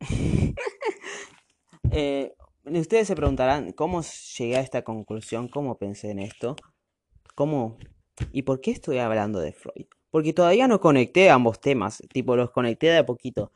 [1.90, 4.02] Eh, ustedes se preguntarán cómo
[4.36, 6.54] llegué a esta conclusión, cómo pensé en esto,
[7.34, 7.78] cómo
[8.32, 9.86] y por qué estoy hablando de Freud.
[10.10, 13.52] Porque todavía no conecté ambos temas, tipo los conecté de a poquito.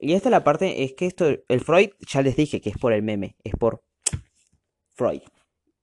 [0.00, 2.78] Y esta es la parte, es que esto, el Freud, ya les dije que es
[2.78, 3.82] por el meme, es por
[4.98, 5.22] Freud.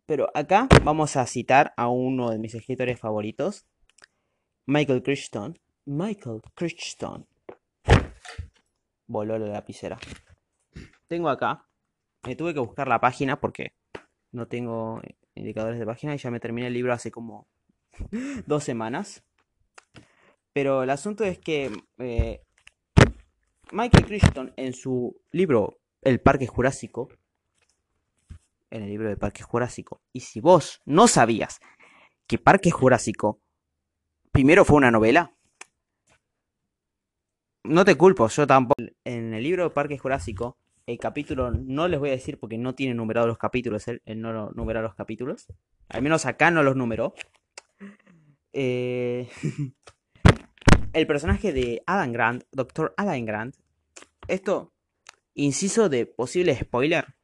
[0.06, 3.66] Pero acá vamos a citar a uno de mis escritores favoritos,
[4.68, 5.58] Michael Crichton.
[5.86, 7.26] Michael Crichton.
[9.08, 9.98] Voló la lapicera.
[11.08, 11.66] Tengo acá
[12.26, 13.74] me tuve que buscar la página porque
[14.32, 15.02] no tengo
[15.36, 17.48] indicadores de página y ya me terminé el libro hace como
[18.46, 19.24] dos semanas.
[20.54, 22.42] Pero el asunto es que eh,
[23.72, 27.10] Michael Crichton en su libro El Parque Jurásico,
[28.70, 31.60] en el libro del Parque Jurásico, y si vos no sabías
[32.28, 33.42] que Parque Jurásico
[34.32, 35.36] primero fue una novela,
[37.64, 38.76] no te culpo, yo tampoco.
[39.04, 42.94] En el libro Parque Jurásico el capítulo no les voy a decir porque no tiene
[42.94, 45.48] numerados los capítulos, él, no numera los capítulos.
[45.90, 47.16] Al menos acá no los numeró.
[48.54, 49.28] Eh,
[50.94, 53.56] el personaje de Adam Grant, Doctor Adam Grant,
[54.28, 54.74] esto,
[55.34, 57.15] inciso de posible spoiler,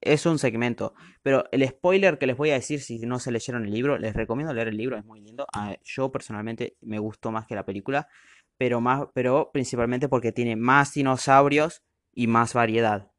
[0.00, 0.94] es un segmento.
[1.22, 4.14] Pero el spoiler que les voy a decir si no se leyeron el libro, les
[4.14, 5.46] recomiendo leer el libro, es muy lindo.
[5.52, 8.08] Ah, yo personalmente me gustó más que la película,
[8.56, 11.82] pero, más, pero principalmente porque tiene más dinosaurios
[12.14, 13.10] y más variedad.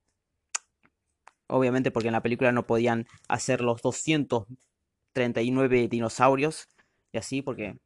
[1.48, 6.70] obviamente porque en la película no podían hacer los 239 dinosaurios
[7.12, 7.78] y así porque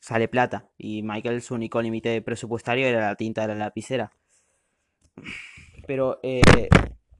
[0.00, 4.12] sale plata y Michael su único límite presupuestario era la tinta de la lapicera.
[5.86, 6.42] Pero, eh,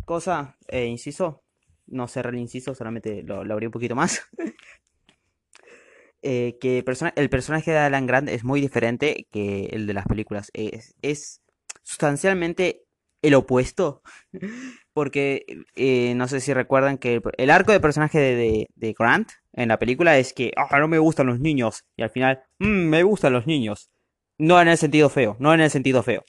[0.07, 1.43] cosa, eh, inciso,
[1.87, 4.23] no cerré el inciso, solamente lo, abrí un poquito más.
[6.23, 6.79] eh, que
[7.17, 10.51] el personaje de Alan Grant es muy diferente que el de las películas.
[10.55, 11.43] Es, es
[11.83, 12.85] sustancialmente
[13.21, 14.03] el opuesto.
[14.93, 19.69] Porque eh, no sé si recuerdan que el, arco de personaje de, de, Grant en
[19.69, 21.85] la película es que ah, no me gustan los niños.
[21.97, 23.91] Y al final, mm, me gustan los niños.
[24.39, 26.25] No en el sentido feo, no en el sentido feo.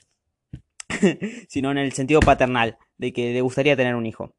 [1.48, 4.34] sino en el sentido paternal, de que le gustaría tener un hijo.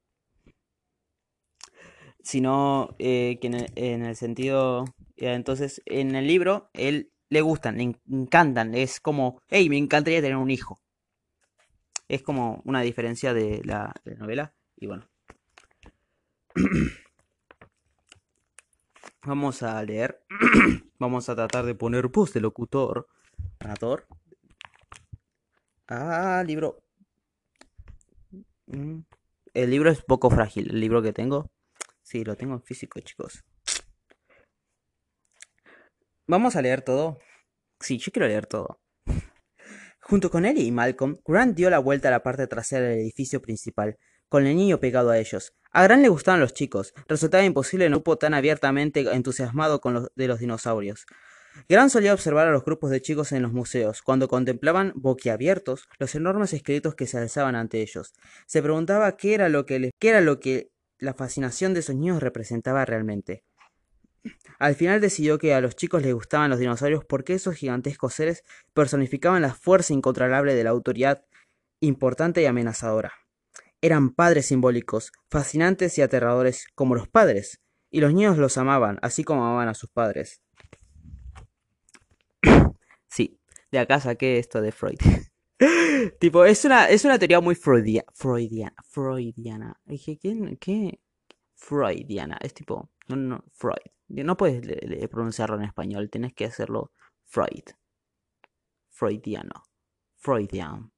[2.22, 4.86] Sino eh, que en el, sentido...
[5.16, 8.76] entonces, en el libro, él le gustan, le encantan.
[8.76, 10.80] Es como, hey, me encantaría tener un hijo.
[12.08, 14.54] Es como una diferencia de la, novela.
[14.76, 15.08] Y bueno.
[19.24, 20.24] Vamos a leer.
[21.00, 23.08] Vamos a tratar de poner voz de locutor.
[23.60, 24.08] Narrador.
[25.88, 26.84] Ah, libro.
[28.70, 29.02] Mm.
[29.54, 30.70] El libro es poco frágil.
[30.72, 31.52] El libro que tengo.
[32.04, 33.44] Sí, lo tengo en físico, chicos.
[36.28, 37.20] Vamos a leer todo.
[37.80, 38.80] Sí, yo quiero leer todo.
[40.02, 43.42] Junto con Ellie y Malcolm, Grant dio la vuelta a la parte trasera del edificio
[43.42, 45.54] principal, con el niño pegado a ellos.
[45.72, 46.94] A Grant le gustaban los chicos.
[47.08, 51.06] Resultaba imposible en un grupo tan abiertamente entusiasmado con los de los dinosaurios.
[51.68, 56.16] Grant solía observar a los grupos de chicos en los museos, cuando contemplaban boquiabiertos los
[56.16, 58.14] enormes esqueletos que se alzaban ante ellos.
[58.46, 62.22] Se preguntaba qué era lo que, qué era lo que la fascinación de esos niños
[62.22, 63.44] representaba realmente.
[64.60, 68.44] Al final decidió que a los chicos les gustaban los dinosaurios porque esos gigantescos seres
[68.74, 71.24] personificaban la fuerza incontrolable de la autoridad
[71.80, 73.14] importante y amenazadora.
[73.82, 79.24] Eran padres simbólicos, fascinantes y aterradores como los padres, y los niños los amaban, así
[79.24, 80.42] como amaban a sus padres.
[83.08, 83.40] Sí,
[83.72, 84.98] de acá saqué esto de Freud.
[86.20, 88.08] tipo, es una, es una teoría muy freudiana.
[88.14, 88.76] Freudiana.
[88.88, 89.80] Freudiana.
[89.86, 91.00] Dije, ¿qué, ¿qué?
[91.56, 92.38] Freudiana.
[92.42, 93.92] Es tipo, no, no, Freud.
[94.08, 94.62] No puedes
[95.10, 96.92] pronunciarlo en español, tienes que hacerlo
[97.26, 97.64] Freud.
[98.90, 99.64] Freudiano.
[100.18, 100.92] Freudian.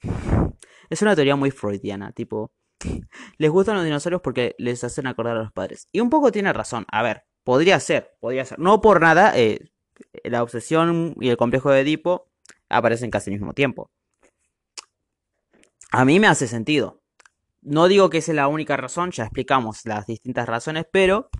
[0.90, 2.52] Es una teoría muy freudiana, tipo,
[3.38, 5.88] les gustan los dinosaurios porque les hacen acordar a los padres.
[5.90, 6.84] Y un poco tiene razón.
[6.90, 8.58] A ver, podría ser, podría ser.
[8.58, 9.71] No por nada, eh,
[10.24, 12.30] la obsesión y el complejo de Edipo
[12.68, 13.90] aparecen casi al mismo tiempo.
[15.90, 17.02] A mí me hace sentido.
[17.60, 21.30] No digo que esa es la única razón, ya explicamos las distintas razones, pero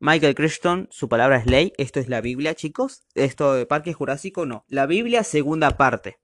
[0.00, 1.72] Michael Crichton, su palabra es ley.
[1.78, 3.06] Esto es la Biblia, chicos.
[3.14, 4.64] Esto de Parque Jurásico, no.
[4.66, 6.18] La Biblia, segunda parte.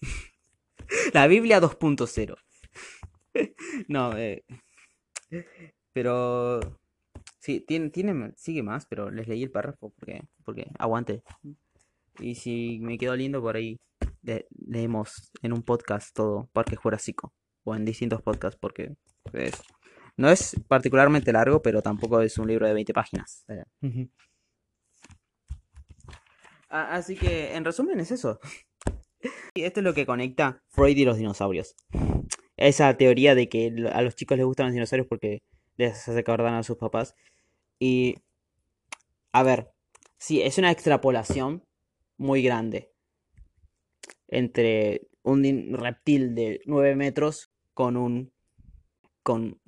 [1.12, 2.36] la Biblia 2.0.
[3.88, 4.44] no, eh,
[5.92, 6.60] pero
[7.44, 11.22] Sí, tiene, tiene, sigue más, pero les leí el párrafo porque, porque aguante.
[12.18, 13.76] Y si me quedó lindo por ahí,
[14.66, 17.34] leemos en un podcast todo Parque Jurásico.
[17.64, 18.94] O en distintos podcasts, porque
[20.16, 23.44] no es particularmente largo, pero tampoco es un libro de 20 páginas.
[26.70, 28.40] Así que, en resumen, es eso.
[29.52, 31.76] Y esto es lo que conecta Freud y los dinosaurios.
[32.56, 35.42] Esa teoría de que a los chicos les gustan los dinosaurios porque
[35.76, 37.14] les hace acordar a sus papás.
[37.86, 38.16] Y,
[39.32, 39.70] a ver,
[40.16, 41.66] sí, es una extrapolación
[42.16, 42.94] muy grande
[44.26, 48.32] entre un reptil de 9 metros con un
[49.22, 49.60] con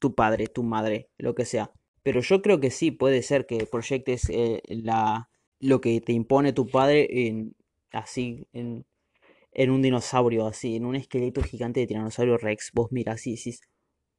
[0.00, 1.70] tu padre, tu madre, lo que sea.
[2.02, 5.30] Pero yo creo que sí, puede ser que proyectes eh, la,
[5.60, 7.54] lo que te impone tu padre en,
[7.92, 8.84] así, en,
[9.52, 12.72] en un dinosaurio, así, en un esqueleto gigante de tiranosaurio rex.
[12.74, 13.60] Vos miras y decís,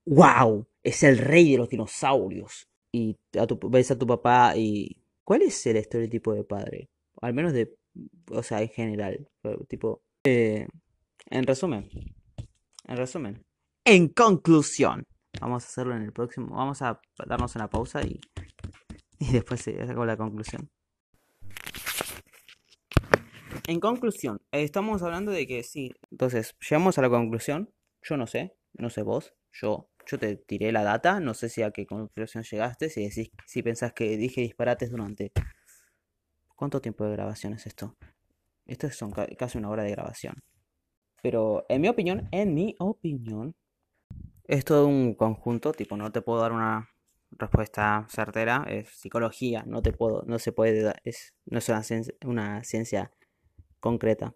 [0.06, 4.98] wow, es el rey de los dinosaurios y a tu, ves a tu papá y...
[5.24, 6.90] ¿Cuál es el estereotipo de padre?
[7.22, 7.74] Al menos de...
[8.32, 9.30] O sea, en general.
[9.68, 10.02] Tipo...
[10.24, 10.68] Eh,
[11.30, 11.90] en resumen.
[12.88, 13.46] En resumen.
[13.86, 15.06] En conclusión.
[15.40, 16.56] Vamos a hacerlo en el próximo.
[16.56, 18.20] Vamos a darnos una pausa y...
[19.20, 20.72] Y después se la conclusión.
[23.68, 25.94] En conclusión, estamos hablando de que sí.
[26.10, 27.72] Entonces, llegamos a la conclusión.
[28.02, 31.62] Yo no sé, no sé vos, yo yo te tiré la data, no sé si
[31.62, 35.32] a qué conclusión llegaste, si decís, si pensás que dije disparates durante...
[36.56, 37.96] ¿Cuánto tiempo de grabación es esto?
[38.66, 40.36] Esto son casi una hora de grabación.
[41.24, 43.56] Pero en mi opinión, en mi opinión,
[44.44, 46.90] es todo un conjunto, tipo, no te puedo dar una
[47.32, 52.14] respuesta certera, es psicología, no te puedo, no se puede, es, no es una ciencia,
[52.26, 53.12] una ciencia
[53.80, 54.36] concreta,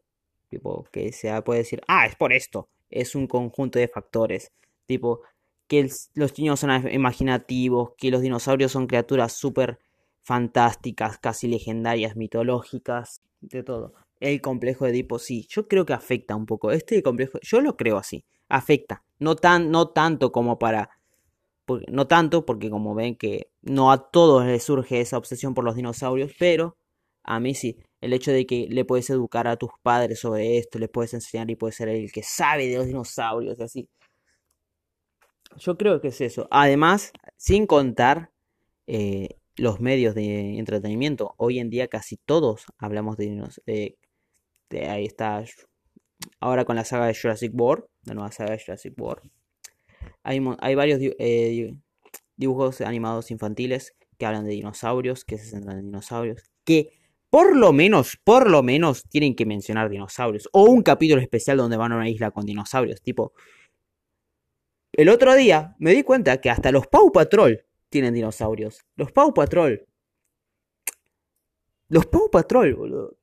[0.50, 4.52] tipo, que se puede decir, ah, es por esto, es un conjunto de factores
[4.86, 5.22] Tipo,
[5.68, 9.80] que los niños son imaginativos, que los dinosaurios son criaturas súper
[10.22, 13.94] fantásticas, casi legendarias, mitológicas, de todo.
[14.20, 16.72] El complejo de Edipo sí, yo creo que afecta un poco.
[16.72, 19.04] Este complejo, yo lo creo así, afecta.
[19.20, 20.90] No, tan, no tanto como para...
[21.90, 25.76] no tanto porque como ven que no a todos les surge esa obsesión por los
[25.76, 26.78] dinosaurios, pero
[27.24, 27.78] a mí sí.
[28.02, 31.50] El hecho de que le puedes educar a tus padres sobre esto, le puedes enseñar
[31.50, 33.90] y puedes ser el que sabe de los dinosaurios y así.
[35.58, 36.48] Yo creo que es eso.
[36.52, 38.32] Además, sin contar
[38.88, 41.34] eh, los medios de entretenimiento.
[41.38, 43.98] Hoy en día casi todos hablamos de, de,
[44.70, 45.44] de, ahí está
[46.40, 49.30] ahora con la saga de Jurassic World, la nueva saga de Jurassic World.
[50.24, 51.74] Hay, hay varios eh,
[52.36, 56.92] dibujos animados infantiles que hablan de dinosaurios, que se centran en dinosaurios, que
[57.30, 60.48] por lo menos, por lo menos tienen que mencionar dinosaurios.
[60.54, 63.02] O un capítulo especial donde van a una isla con dinosaurios.
[63.02, 63.34] Tipo,
[64.98, 68.86] el otro día me di cuenta que hasta los Paw Patrol tienen dinosaurios.
[68.96, 69.86] Los Paw Patrol.
[71.90, 73.18] Los Paw Patrol, boludo.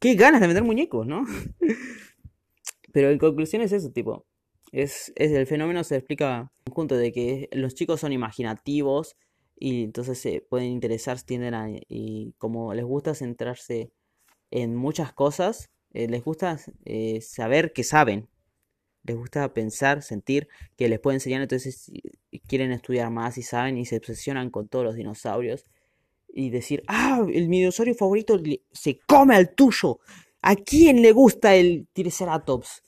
[0.00, 1.24] Qué ganas de vender muñecos, ¿no?
[2.92, 4.26] Pero en conclusión es eso, tipo.
[4.72, 9.16] Es, es el fenómeno se explica junto de que los chicos son imaginativos
[9.56, 13.92] y entonces se pueden interesar, tienden a, y como les gusta centrarse
[14.50, 18.28] en muchas cosas, eh, les gusta eh, saber que saben,
[19.04, 21.90] les gusta pensar, sentir que les puede enseñar, entonces
[22.46, 25.64] quieren estudiar más y saben y se obsesionan con todos los dinosaurios
[26.28, 28.40] y decir, ah, el mi dinosaurio favorito
[28.72, 29.98] se come al tuyo.
[30.42, 32.82] ¿A quién le gusta el Triceratops?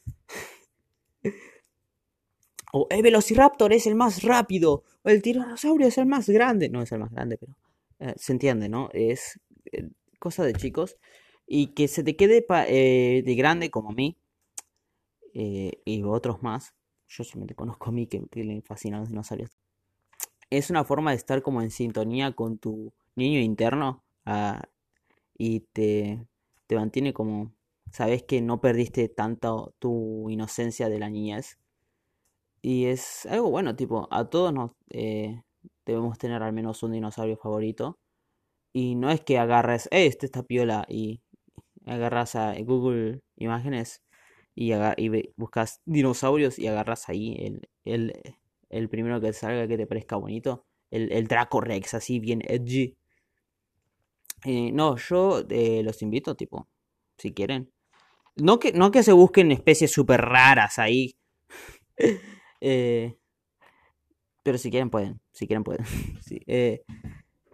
[2.73, 6.69] o el Velociraptor es el más rápido, o el tiranosaurio es el más grande.
[6.69, 7.57] No es el más grande, pero
[7.99, 8.89] eh, se entiende, ¿no?
[8.93, 9.41] Es
[9.73, 9.89] eh,
[10.19, 10.97] cosa de chicos.
[11.47, 14.17] Y que se te quede eh, de grande como a mí,
[15.33, 16.75] y otros más.
[17.09, 19.51] Yo solamente conozco a mí que, le fascinan los dinosaurios.
[20.51, 24.63] Es una forma de estar como en sintonía con tu niño interno ah,
[25.37, 26.27] y te,
[26.67, 27.53] te mantiene como,
[27.93, 31.59] sabes que no perdiste tanto tu inocencia de la niñez
[32.63, 35.43] y es algo bueno, tipo, a todos nos eh,
[35.87, 37.99] debemos tener al menos un dinosaurio favorito.
[38.73, 41.23] Y no es que agarres, eh, este está piola, y
[41.87, 44.03] agarras a Google Imágenes
[44.55, 48.13] y, y buscas dinosaurios y agarras ahí el, el,
[48.69, 50.67] el, primero que salga que te parezca bonito.
[50.91, 52.97] El, el Draco Rex, así bien edgy.
[54.45, 56.69] Eh, no, yo eh, los invito, tipo,
[57.19, 57.71] si quieren.
[58.37, 61.17] No que, no que se busquen especies súper raras ahí.
[62.63, 63.17] Eh,
[64.43, 65.87] pero si quieren pueden, si quieren pueden.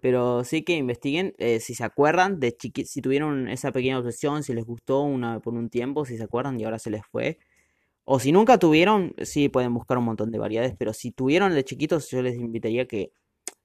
[0.06, 4.44] pero sí que investiguen eh, si se acuerdan de chiquitos, si tuvieron esa pequeña obsesión,
[4.44, 7.40] si les gustó una por un tiempo, si se acuerdan y ahora se les fue.
[8.04, 11.64] O si nunca tuvieron, sí pueden buscar un montón de variedades, pero si tuvieron de
[11.64, 13.10] chiquitos, yo les invitaría que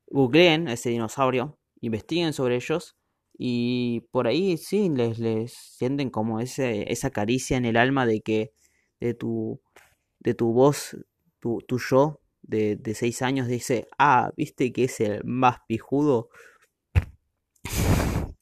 [0.07, 2.97] googleen ese dinosaurio, investiguen sobre ellos
[3.37, 8.21] y por ahí sí les, les sienten como ese, esa caricia en el alma de
[8.21, 8.51] que
[8.99, 9.61] de tu,
[10.21, 10.97] de tu voz
[11.39, 12.20] tu, tu yo
[12.51, 16.29] de, de 6 años dice, ah, viste que es el más pijudo.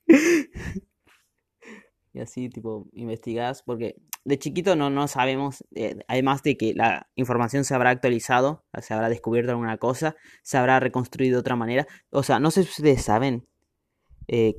[2.13, 3.95] y así, tipo, investigás, porque
[4.25, 8.93] de chiquito no, no sabemos, eh, además de que la información se habrá actualizado, se
[8.93, 11.87] habrá descubierto alguna cosa, se habrá reconstruido de otra manera.
[12.09, 13.47] O sea, no sé si ustedes saben.
[14.27, 14.55] Eh,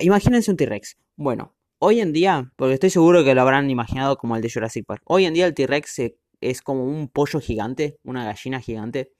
[0.00, 0.96] imagínense un T-Rex.
[1.16, 4.86] Bueno, hoy en día, porque estoy seguro que lo habrán imaginado como el de Jurassic
[4.86, 9.12] Park, hoy en día el T-Rex se es como un pollo gigante, una gallina gigante,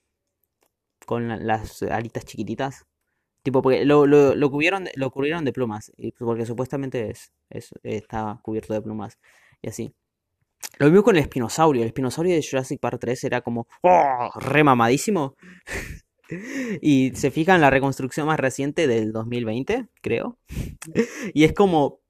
[1.07, 2.87] con las alitas chiquititas.
[3.43, 7.33] Tipo, porque lo, lo, lo, cubrieron, lo cubrieron de plumas, porque supuestamente es,
[7.85, 9.19] está cubierto de plumas
[9.63, 9.95] y así.
[10.79, 11.83] Lo mismo con el espinosaurio.
[11.83, 14.31] El espinosaurio de Jurassic Park 3 era como ¡oh!
[14.35, 15.37] remamadísimo.
[16.83, 20.39] y se fija en la reconstrucción más reciente del 2020, creo.
[21.35, 22.01] y es como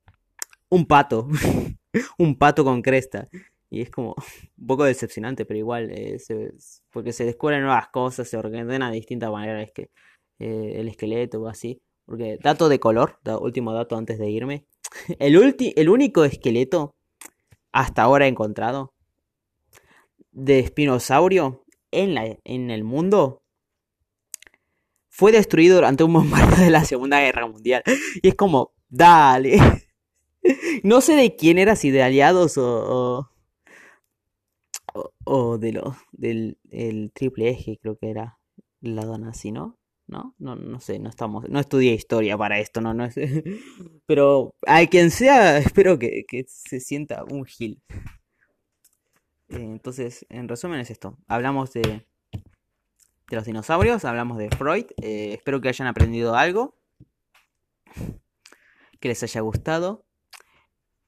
[0.69, 1.29] un pato.
[2.19, 3.29] un pato con cresta.
[3.71, 4.15] Y es como
[4.59, 6.19] un poco decepcionante, pero igual, eh,
[6.91, 9.91] porque se descubren nuevas cosas, se ordena de distintas maneras que,
[10.39, 11.81] eh, el esqueleto o así.
[12.05, 14.67] Porque, dato de color, último dato antes de irme.
[15.19, 16.95] El, el único esqueleto
[17.73, 18.95] hasta ahora encontrado
[20.31, 23.43] de espinosaurio en, la, en el mundo
[25.09, 27.83] fue destruido durante un bombardeo de la Segunda Guerra Mundial.
[28.23, 29.59] Y es como, dale.
[30.83, 33.29] No sé de quién era, si de aliados o,
[35.59, 38.39] de lo, del el triple eje, creo que era
[38.81, 39.79] la dona así, ¿no?
[40.09, 40.35] ¿No?
[40.39, 43.17] No, sé, no estamos, no estudié historia para esto, no, no es,
[44.07, 47.83] pero a quien sea, espero que, que se sienta un gil.
[49.49, 51.19] Eh, entonces, en resumen es esto.
[51.29, 54.87] Hablamos de, de los dinosaurios, hablamos de Freud.
[55.03, 56.77] Eh, espero que hayan aprendido algo.
[59.01, 60.06] Que les haya gustado.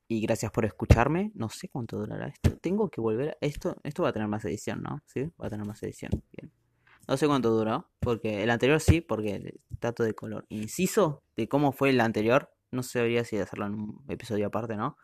[0.09, 1.31] Y gracias por escucharme.
[1.35, 2.57] No sé cuánto durará esto.
[2.57, 3.37] Tengo que volver.
[3.41, 5.03] Esto, esto va a tener más edición, ¿no?
[5.07, 6.11] Sí, va a tener más edición.
[6.33, 6.51] Bien.
[7.07, 7.91] No sé cuánto duró.
[8.01, 10.47] Porque el anterior sí, porque el dato de color.
[10.49, 12.51] Inciso de cómo fue el anterior.
[12.71, 14.97] No sabría si hacerlo en un episodio aparte, ¿no?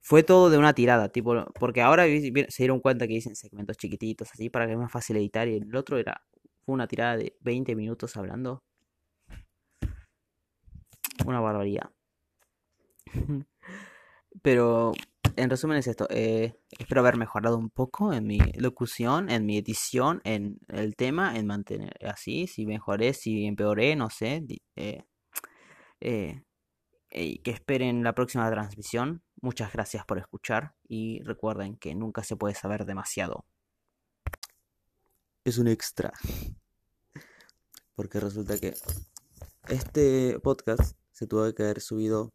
[0.00, 4.30] Fue todo de una tirada, tipo, porque ahora se dieron cuenta que dicen segmentos chiquititos
[4.32, 6.22] así para que es más fácil editar y el otro era
[6.68, 8.62] fue una tirada de 20 minutos hablando.
[11.24, 11.90] Una barbaridad.
[14.42, 14.92] Pero
[15.36, 16.06] en resumen es esto.
[16.10, 21.36] Eh, espero haber mejorado un poco en mi locución, en mi edición, en el tema,
[21.36, 22.46] en mantener así.
[22.46, 24.44] Si mejoré, si empeoré, no sé.
[24.76, 25.04] Eh,
[26.00, 29.22] eh, que esperen la próxima transmisión.
[29.40, 33.46] Muchas gracias por escuchar y recuerden que nunca se puede saber demasiado.
[35.44, 36.12] Es un extra.
[37.94, 38.74] Porque resulta que
[39.68, 42.30] este podcast se tuvo que haber subido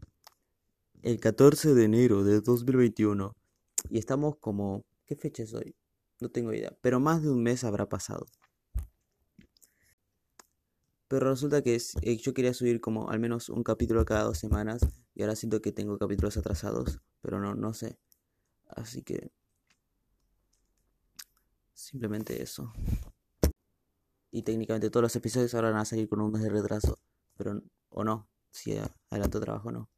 [1.03, 3.35] el 14 de enero de 2021.
[3.89, 4.85] Y estamos como...
[5.05, 5.75] ¿Qué fecha es hoy?
[6.21, 6.75] No tengo idea.
[6.81, 8.25] Pero más de un mes habrá pasado.
[11.09, 14.81] Pero resulta que eh, yo quería subir como al menos un capítulo cada dos semanas
[15.13, 17.99] y ahora siento que tengo capítulos atrasados, pero no, no sé.
[18.69, 19.31] Así que...
[21.73, 22.71] Simplemente eso.
[24.31, 26.97] Y técnicamente todos los episodios ahora van a salir con un mes de retraso.
[27.35, 28.77] Pero, o no, si
[29.09, 29.92] adelanto trabajo no.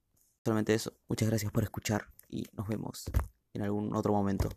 [0.46, 0.94] Solamente eso.
[1.08, 3.06] Muchas gracias por escuchar y nos vemos
[3.54, 4.50] en algún otro momento.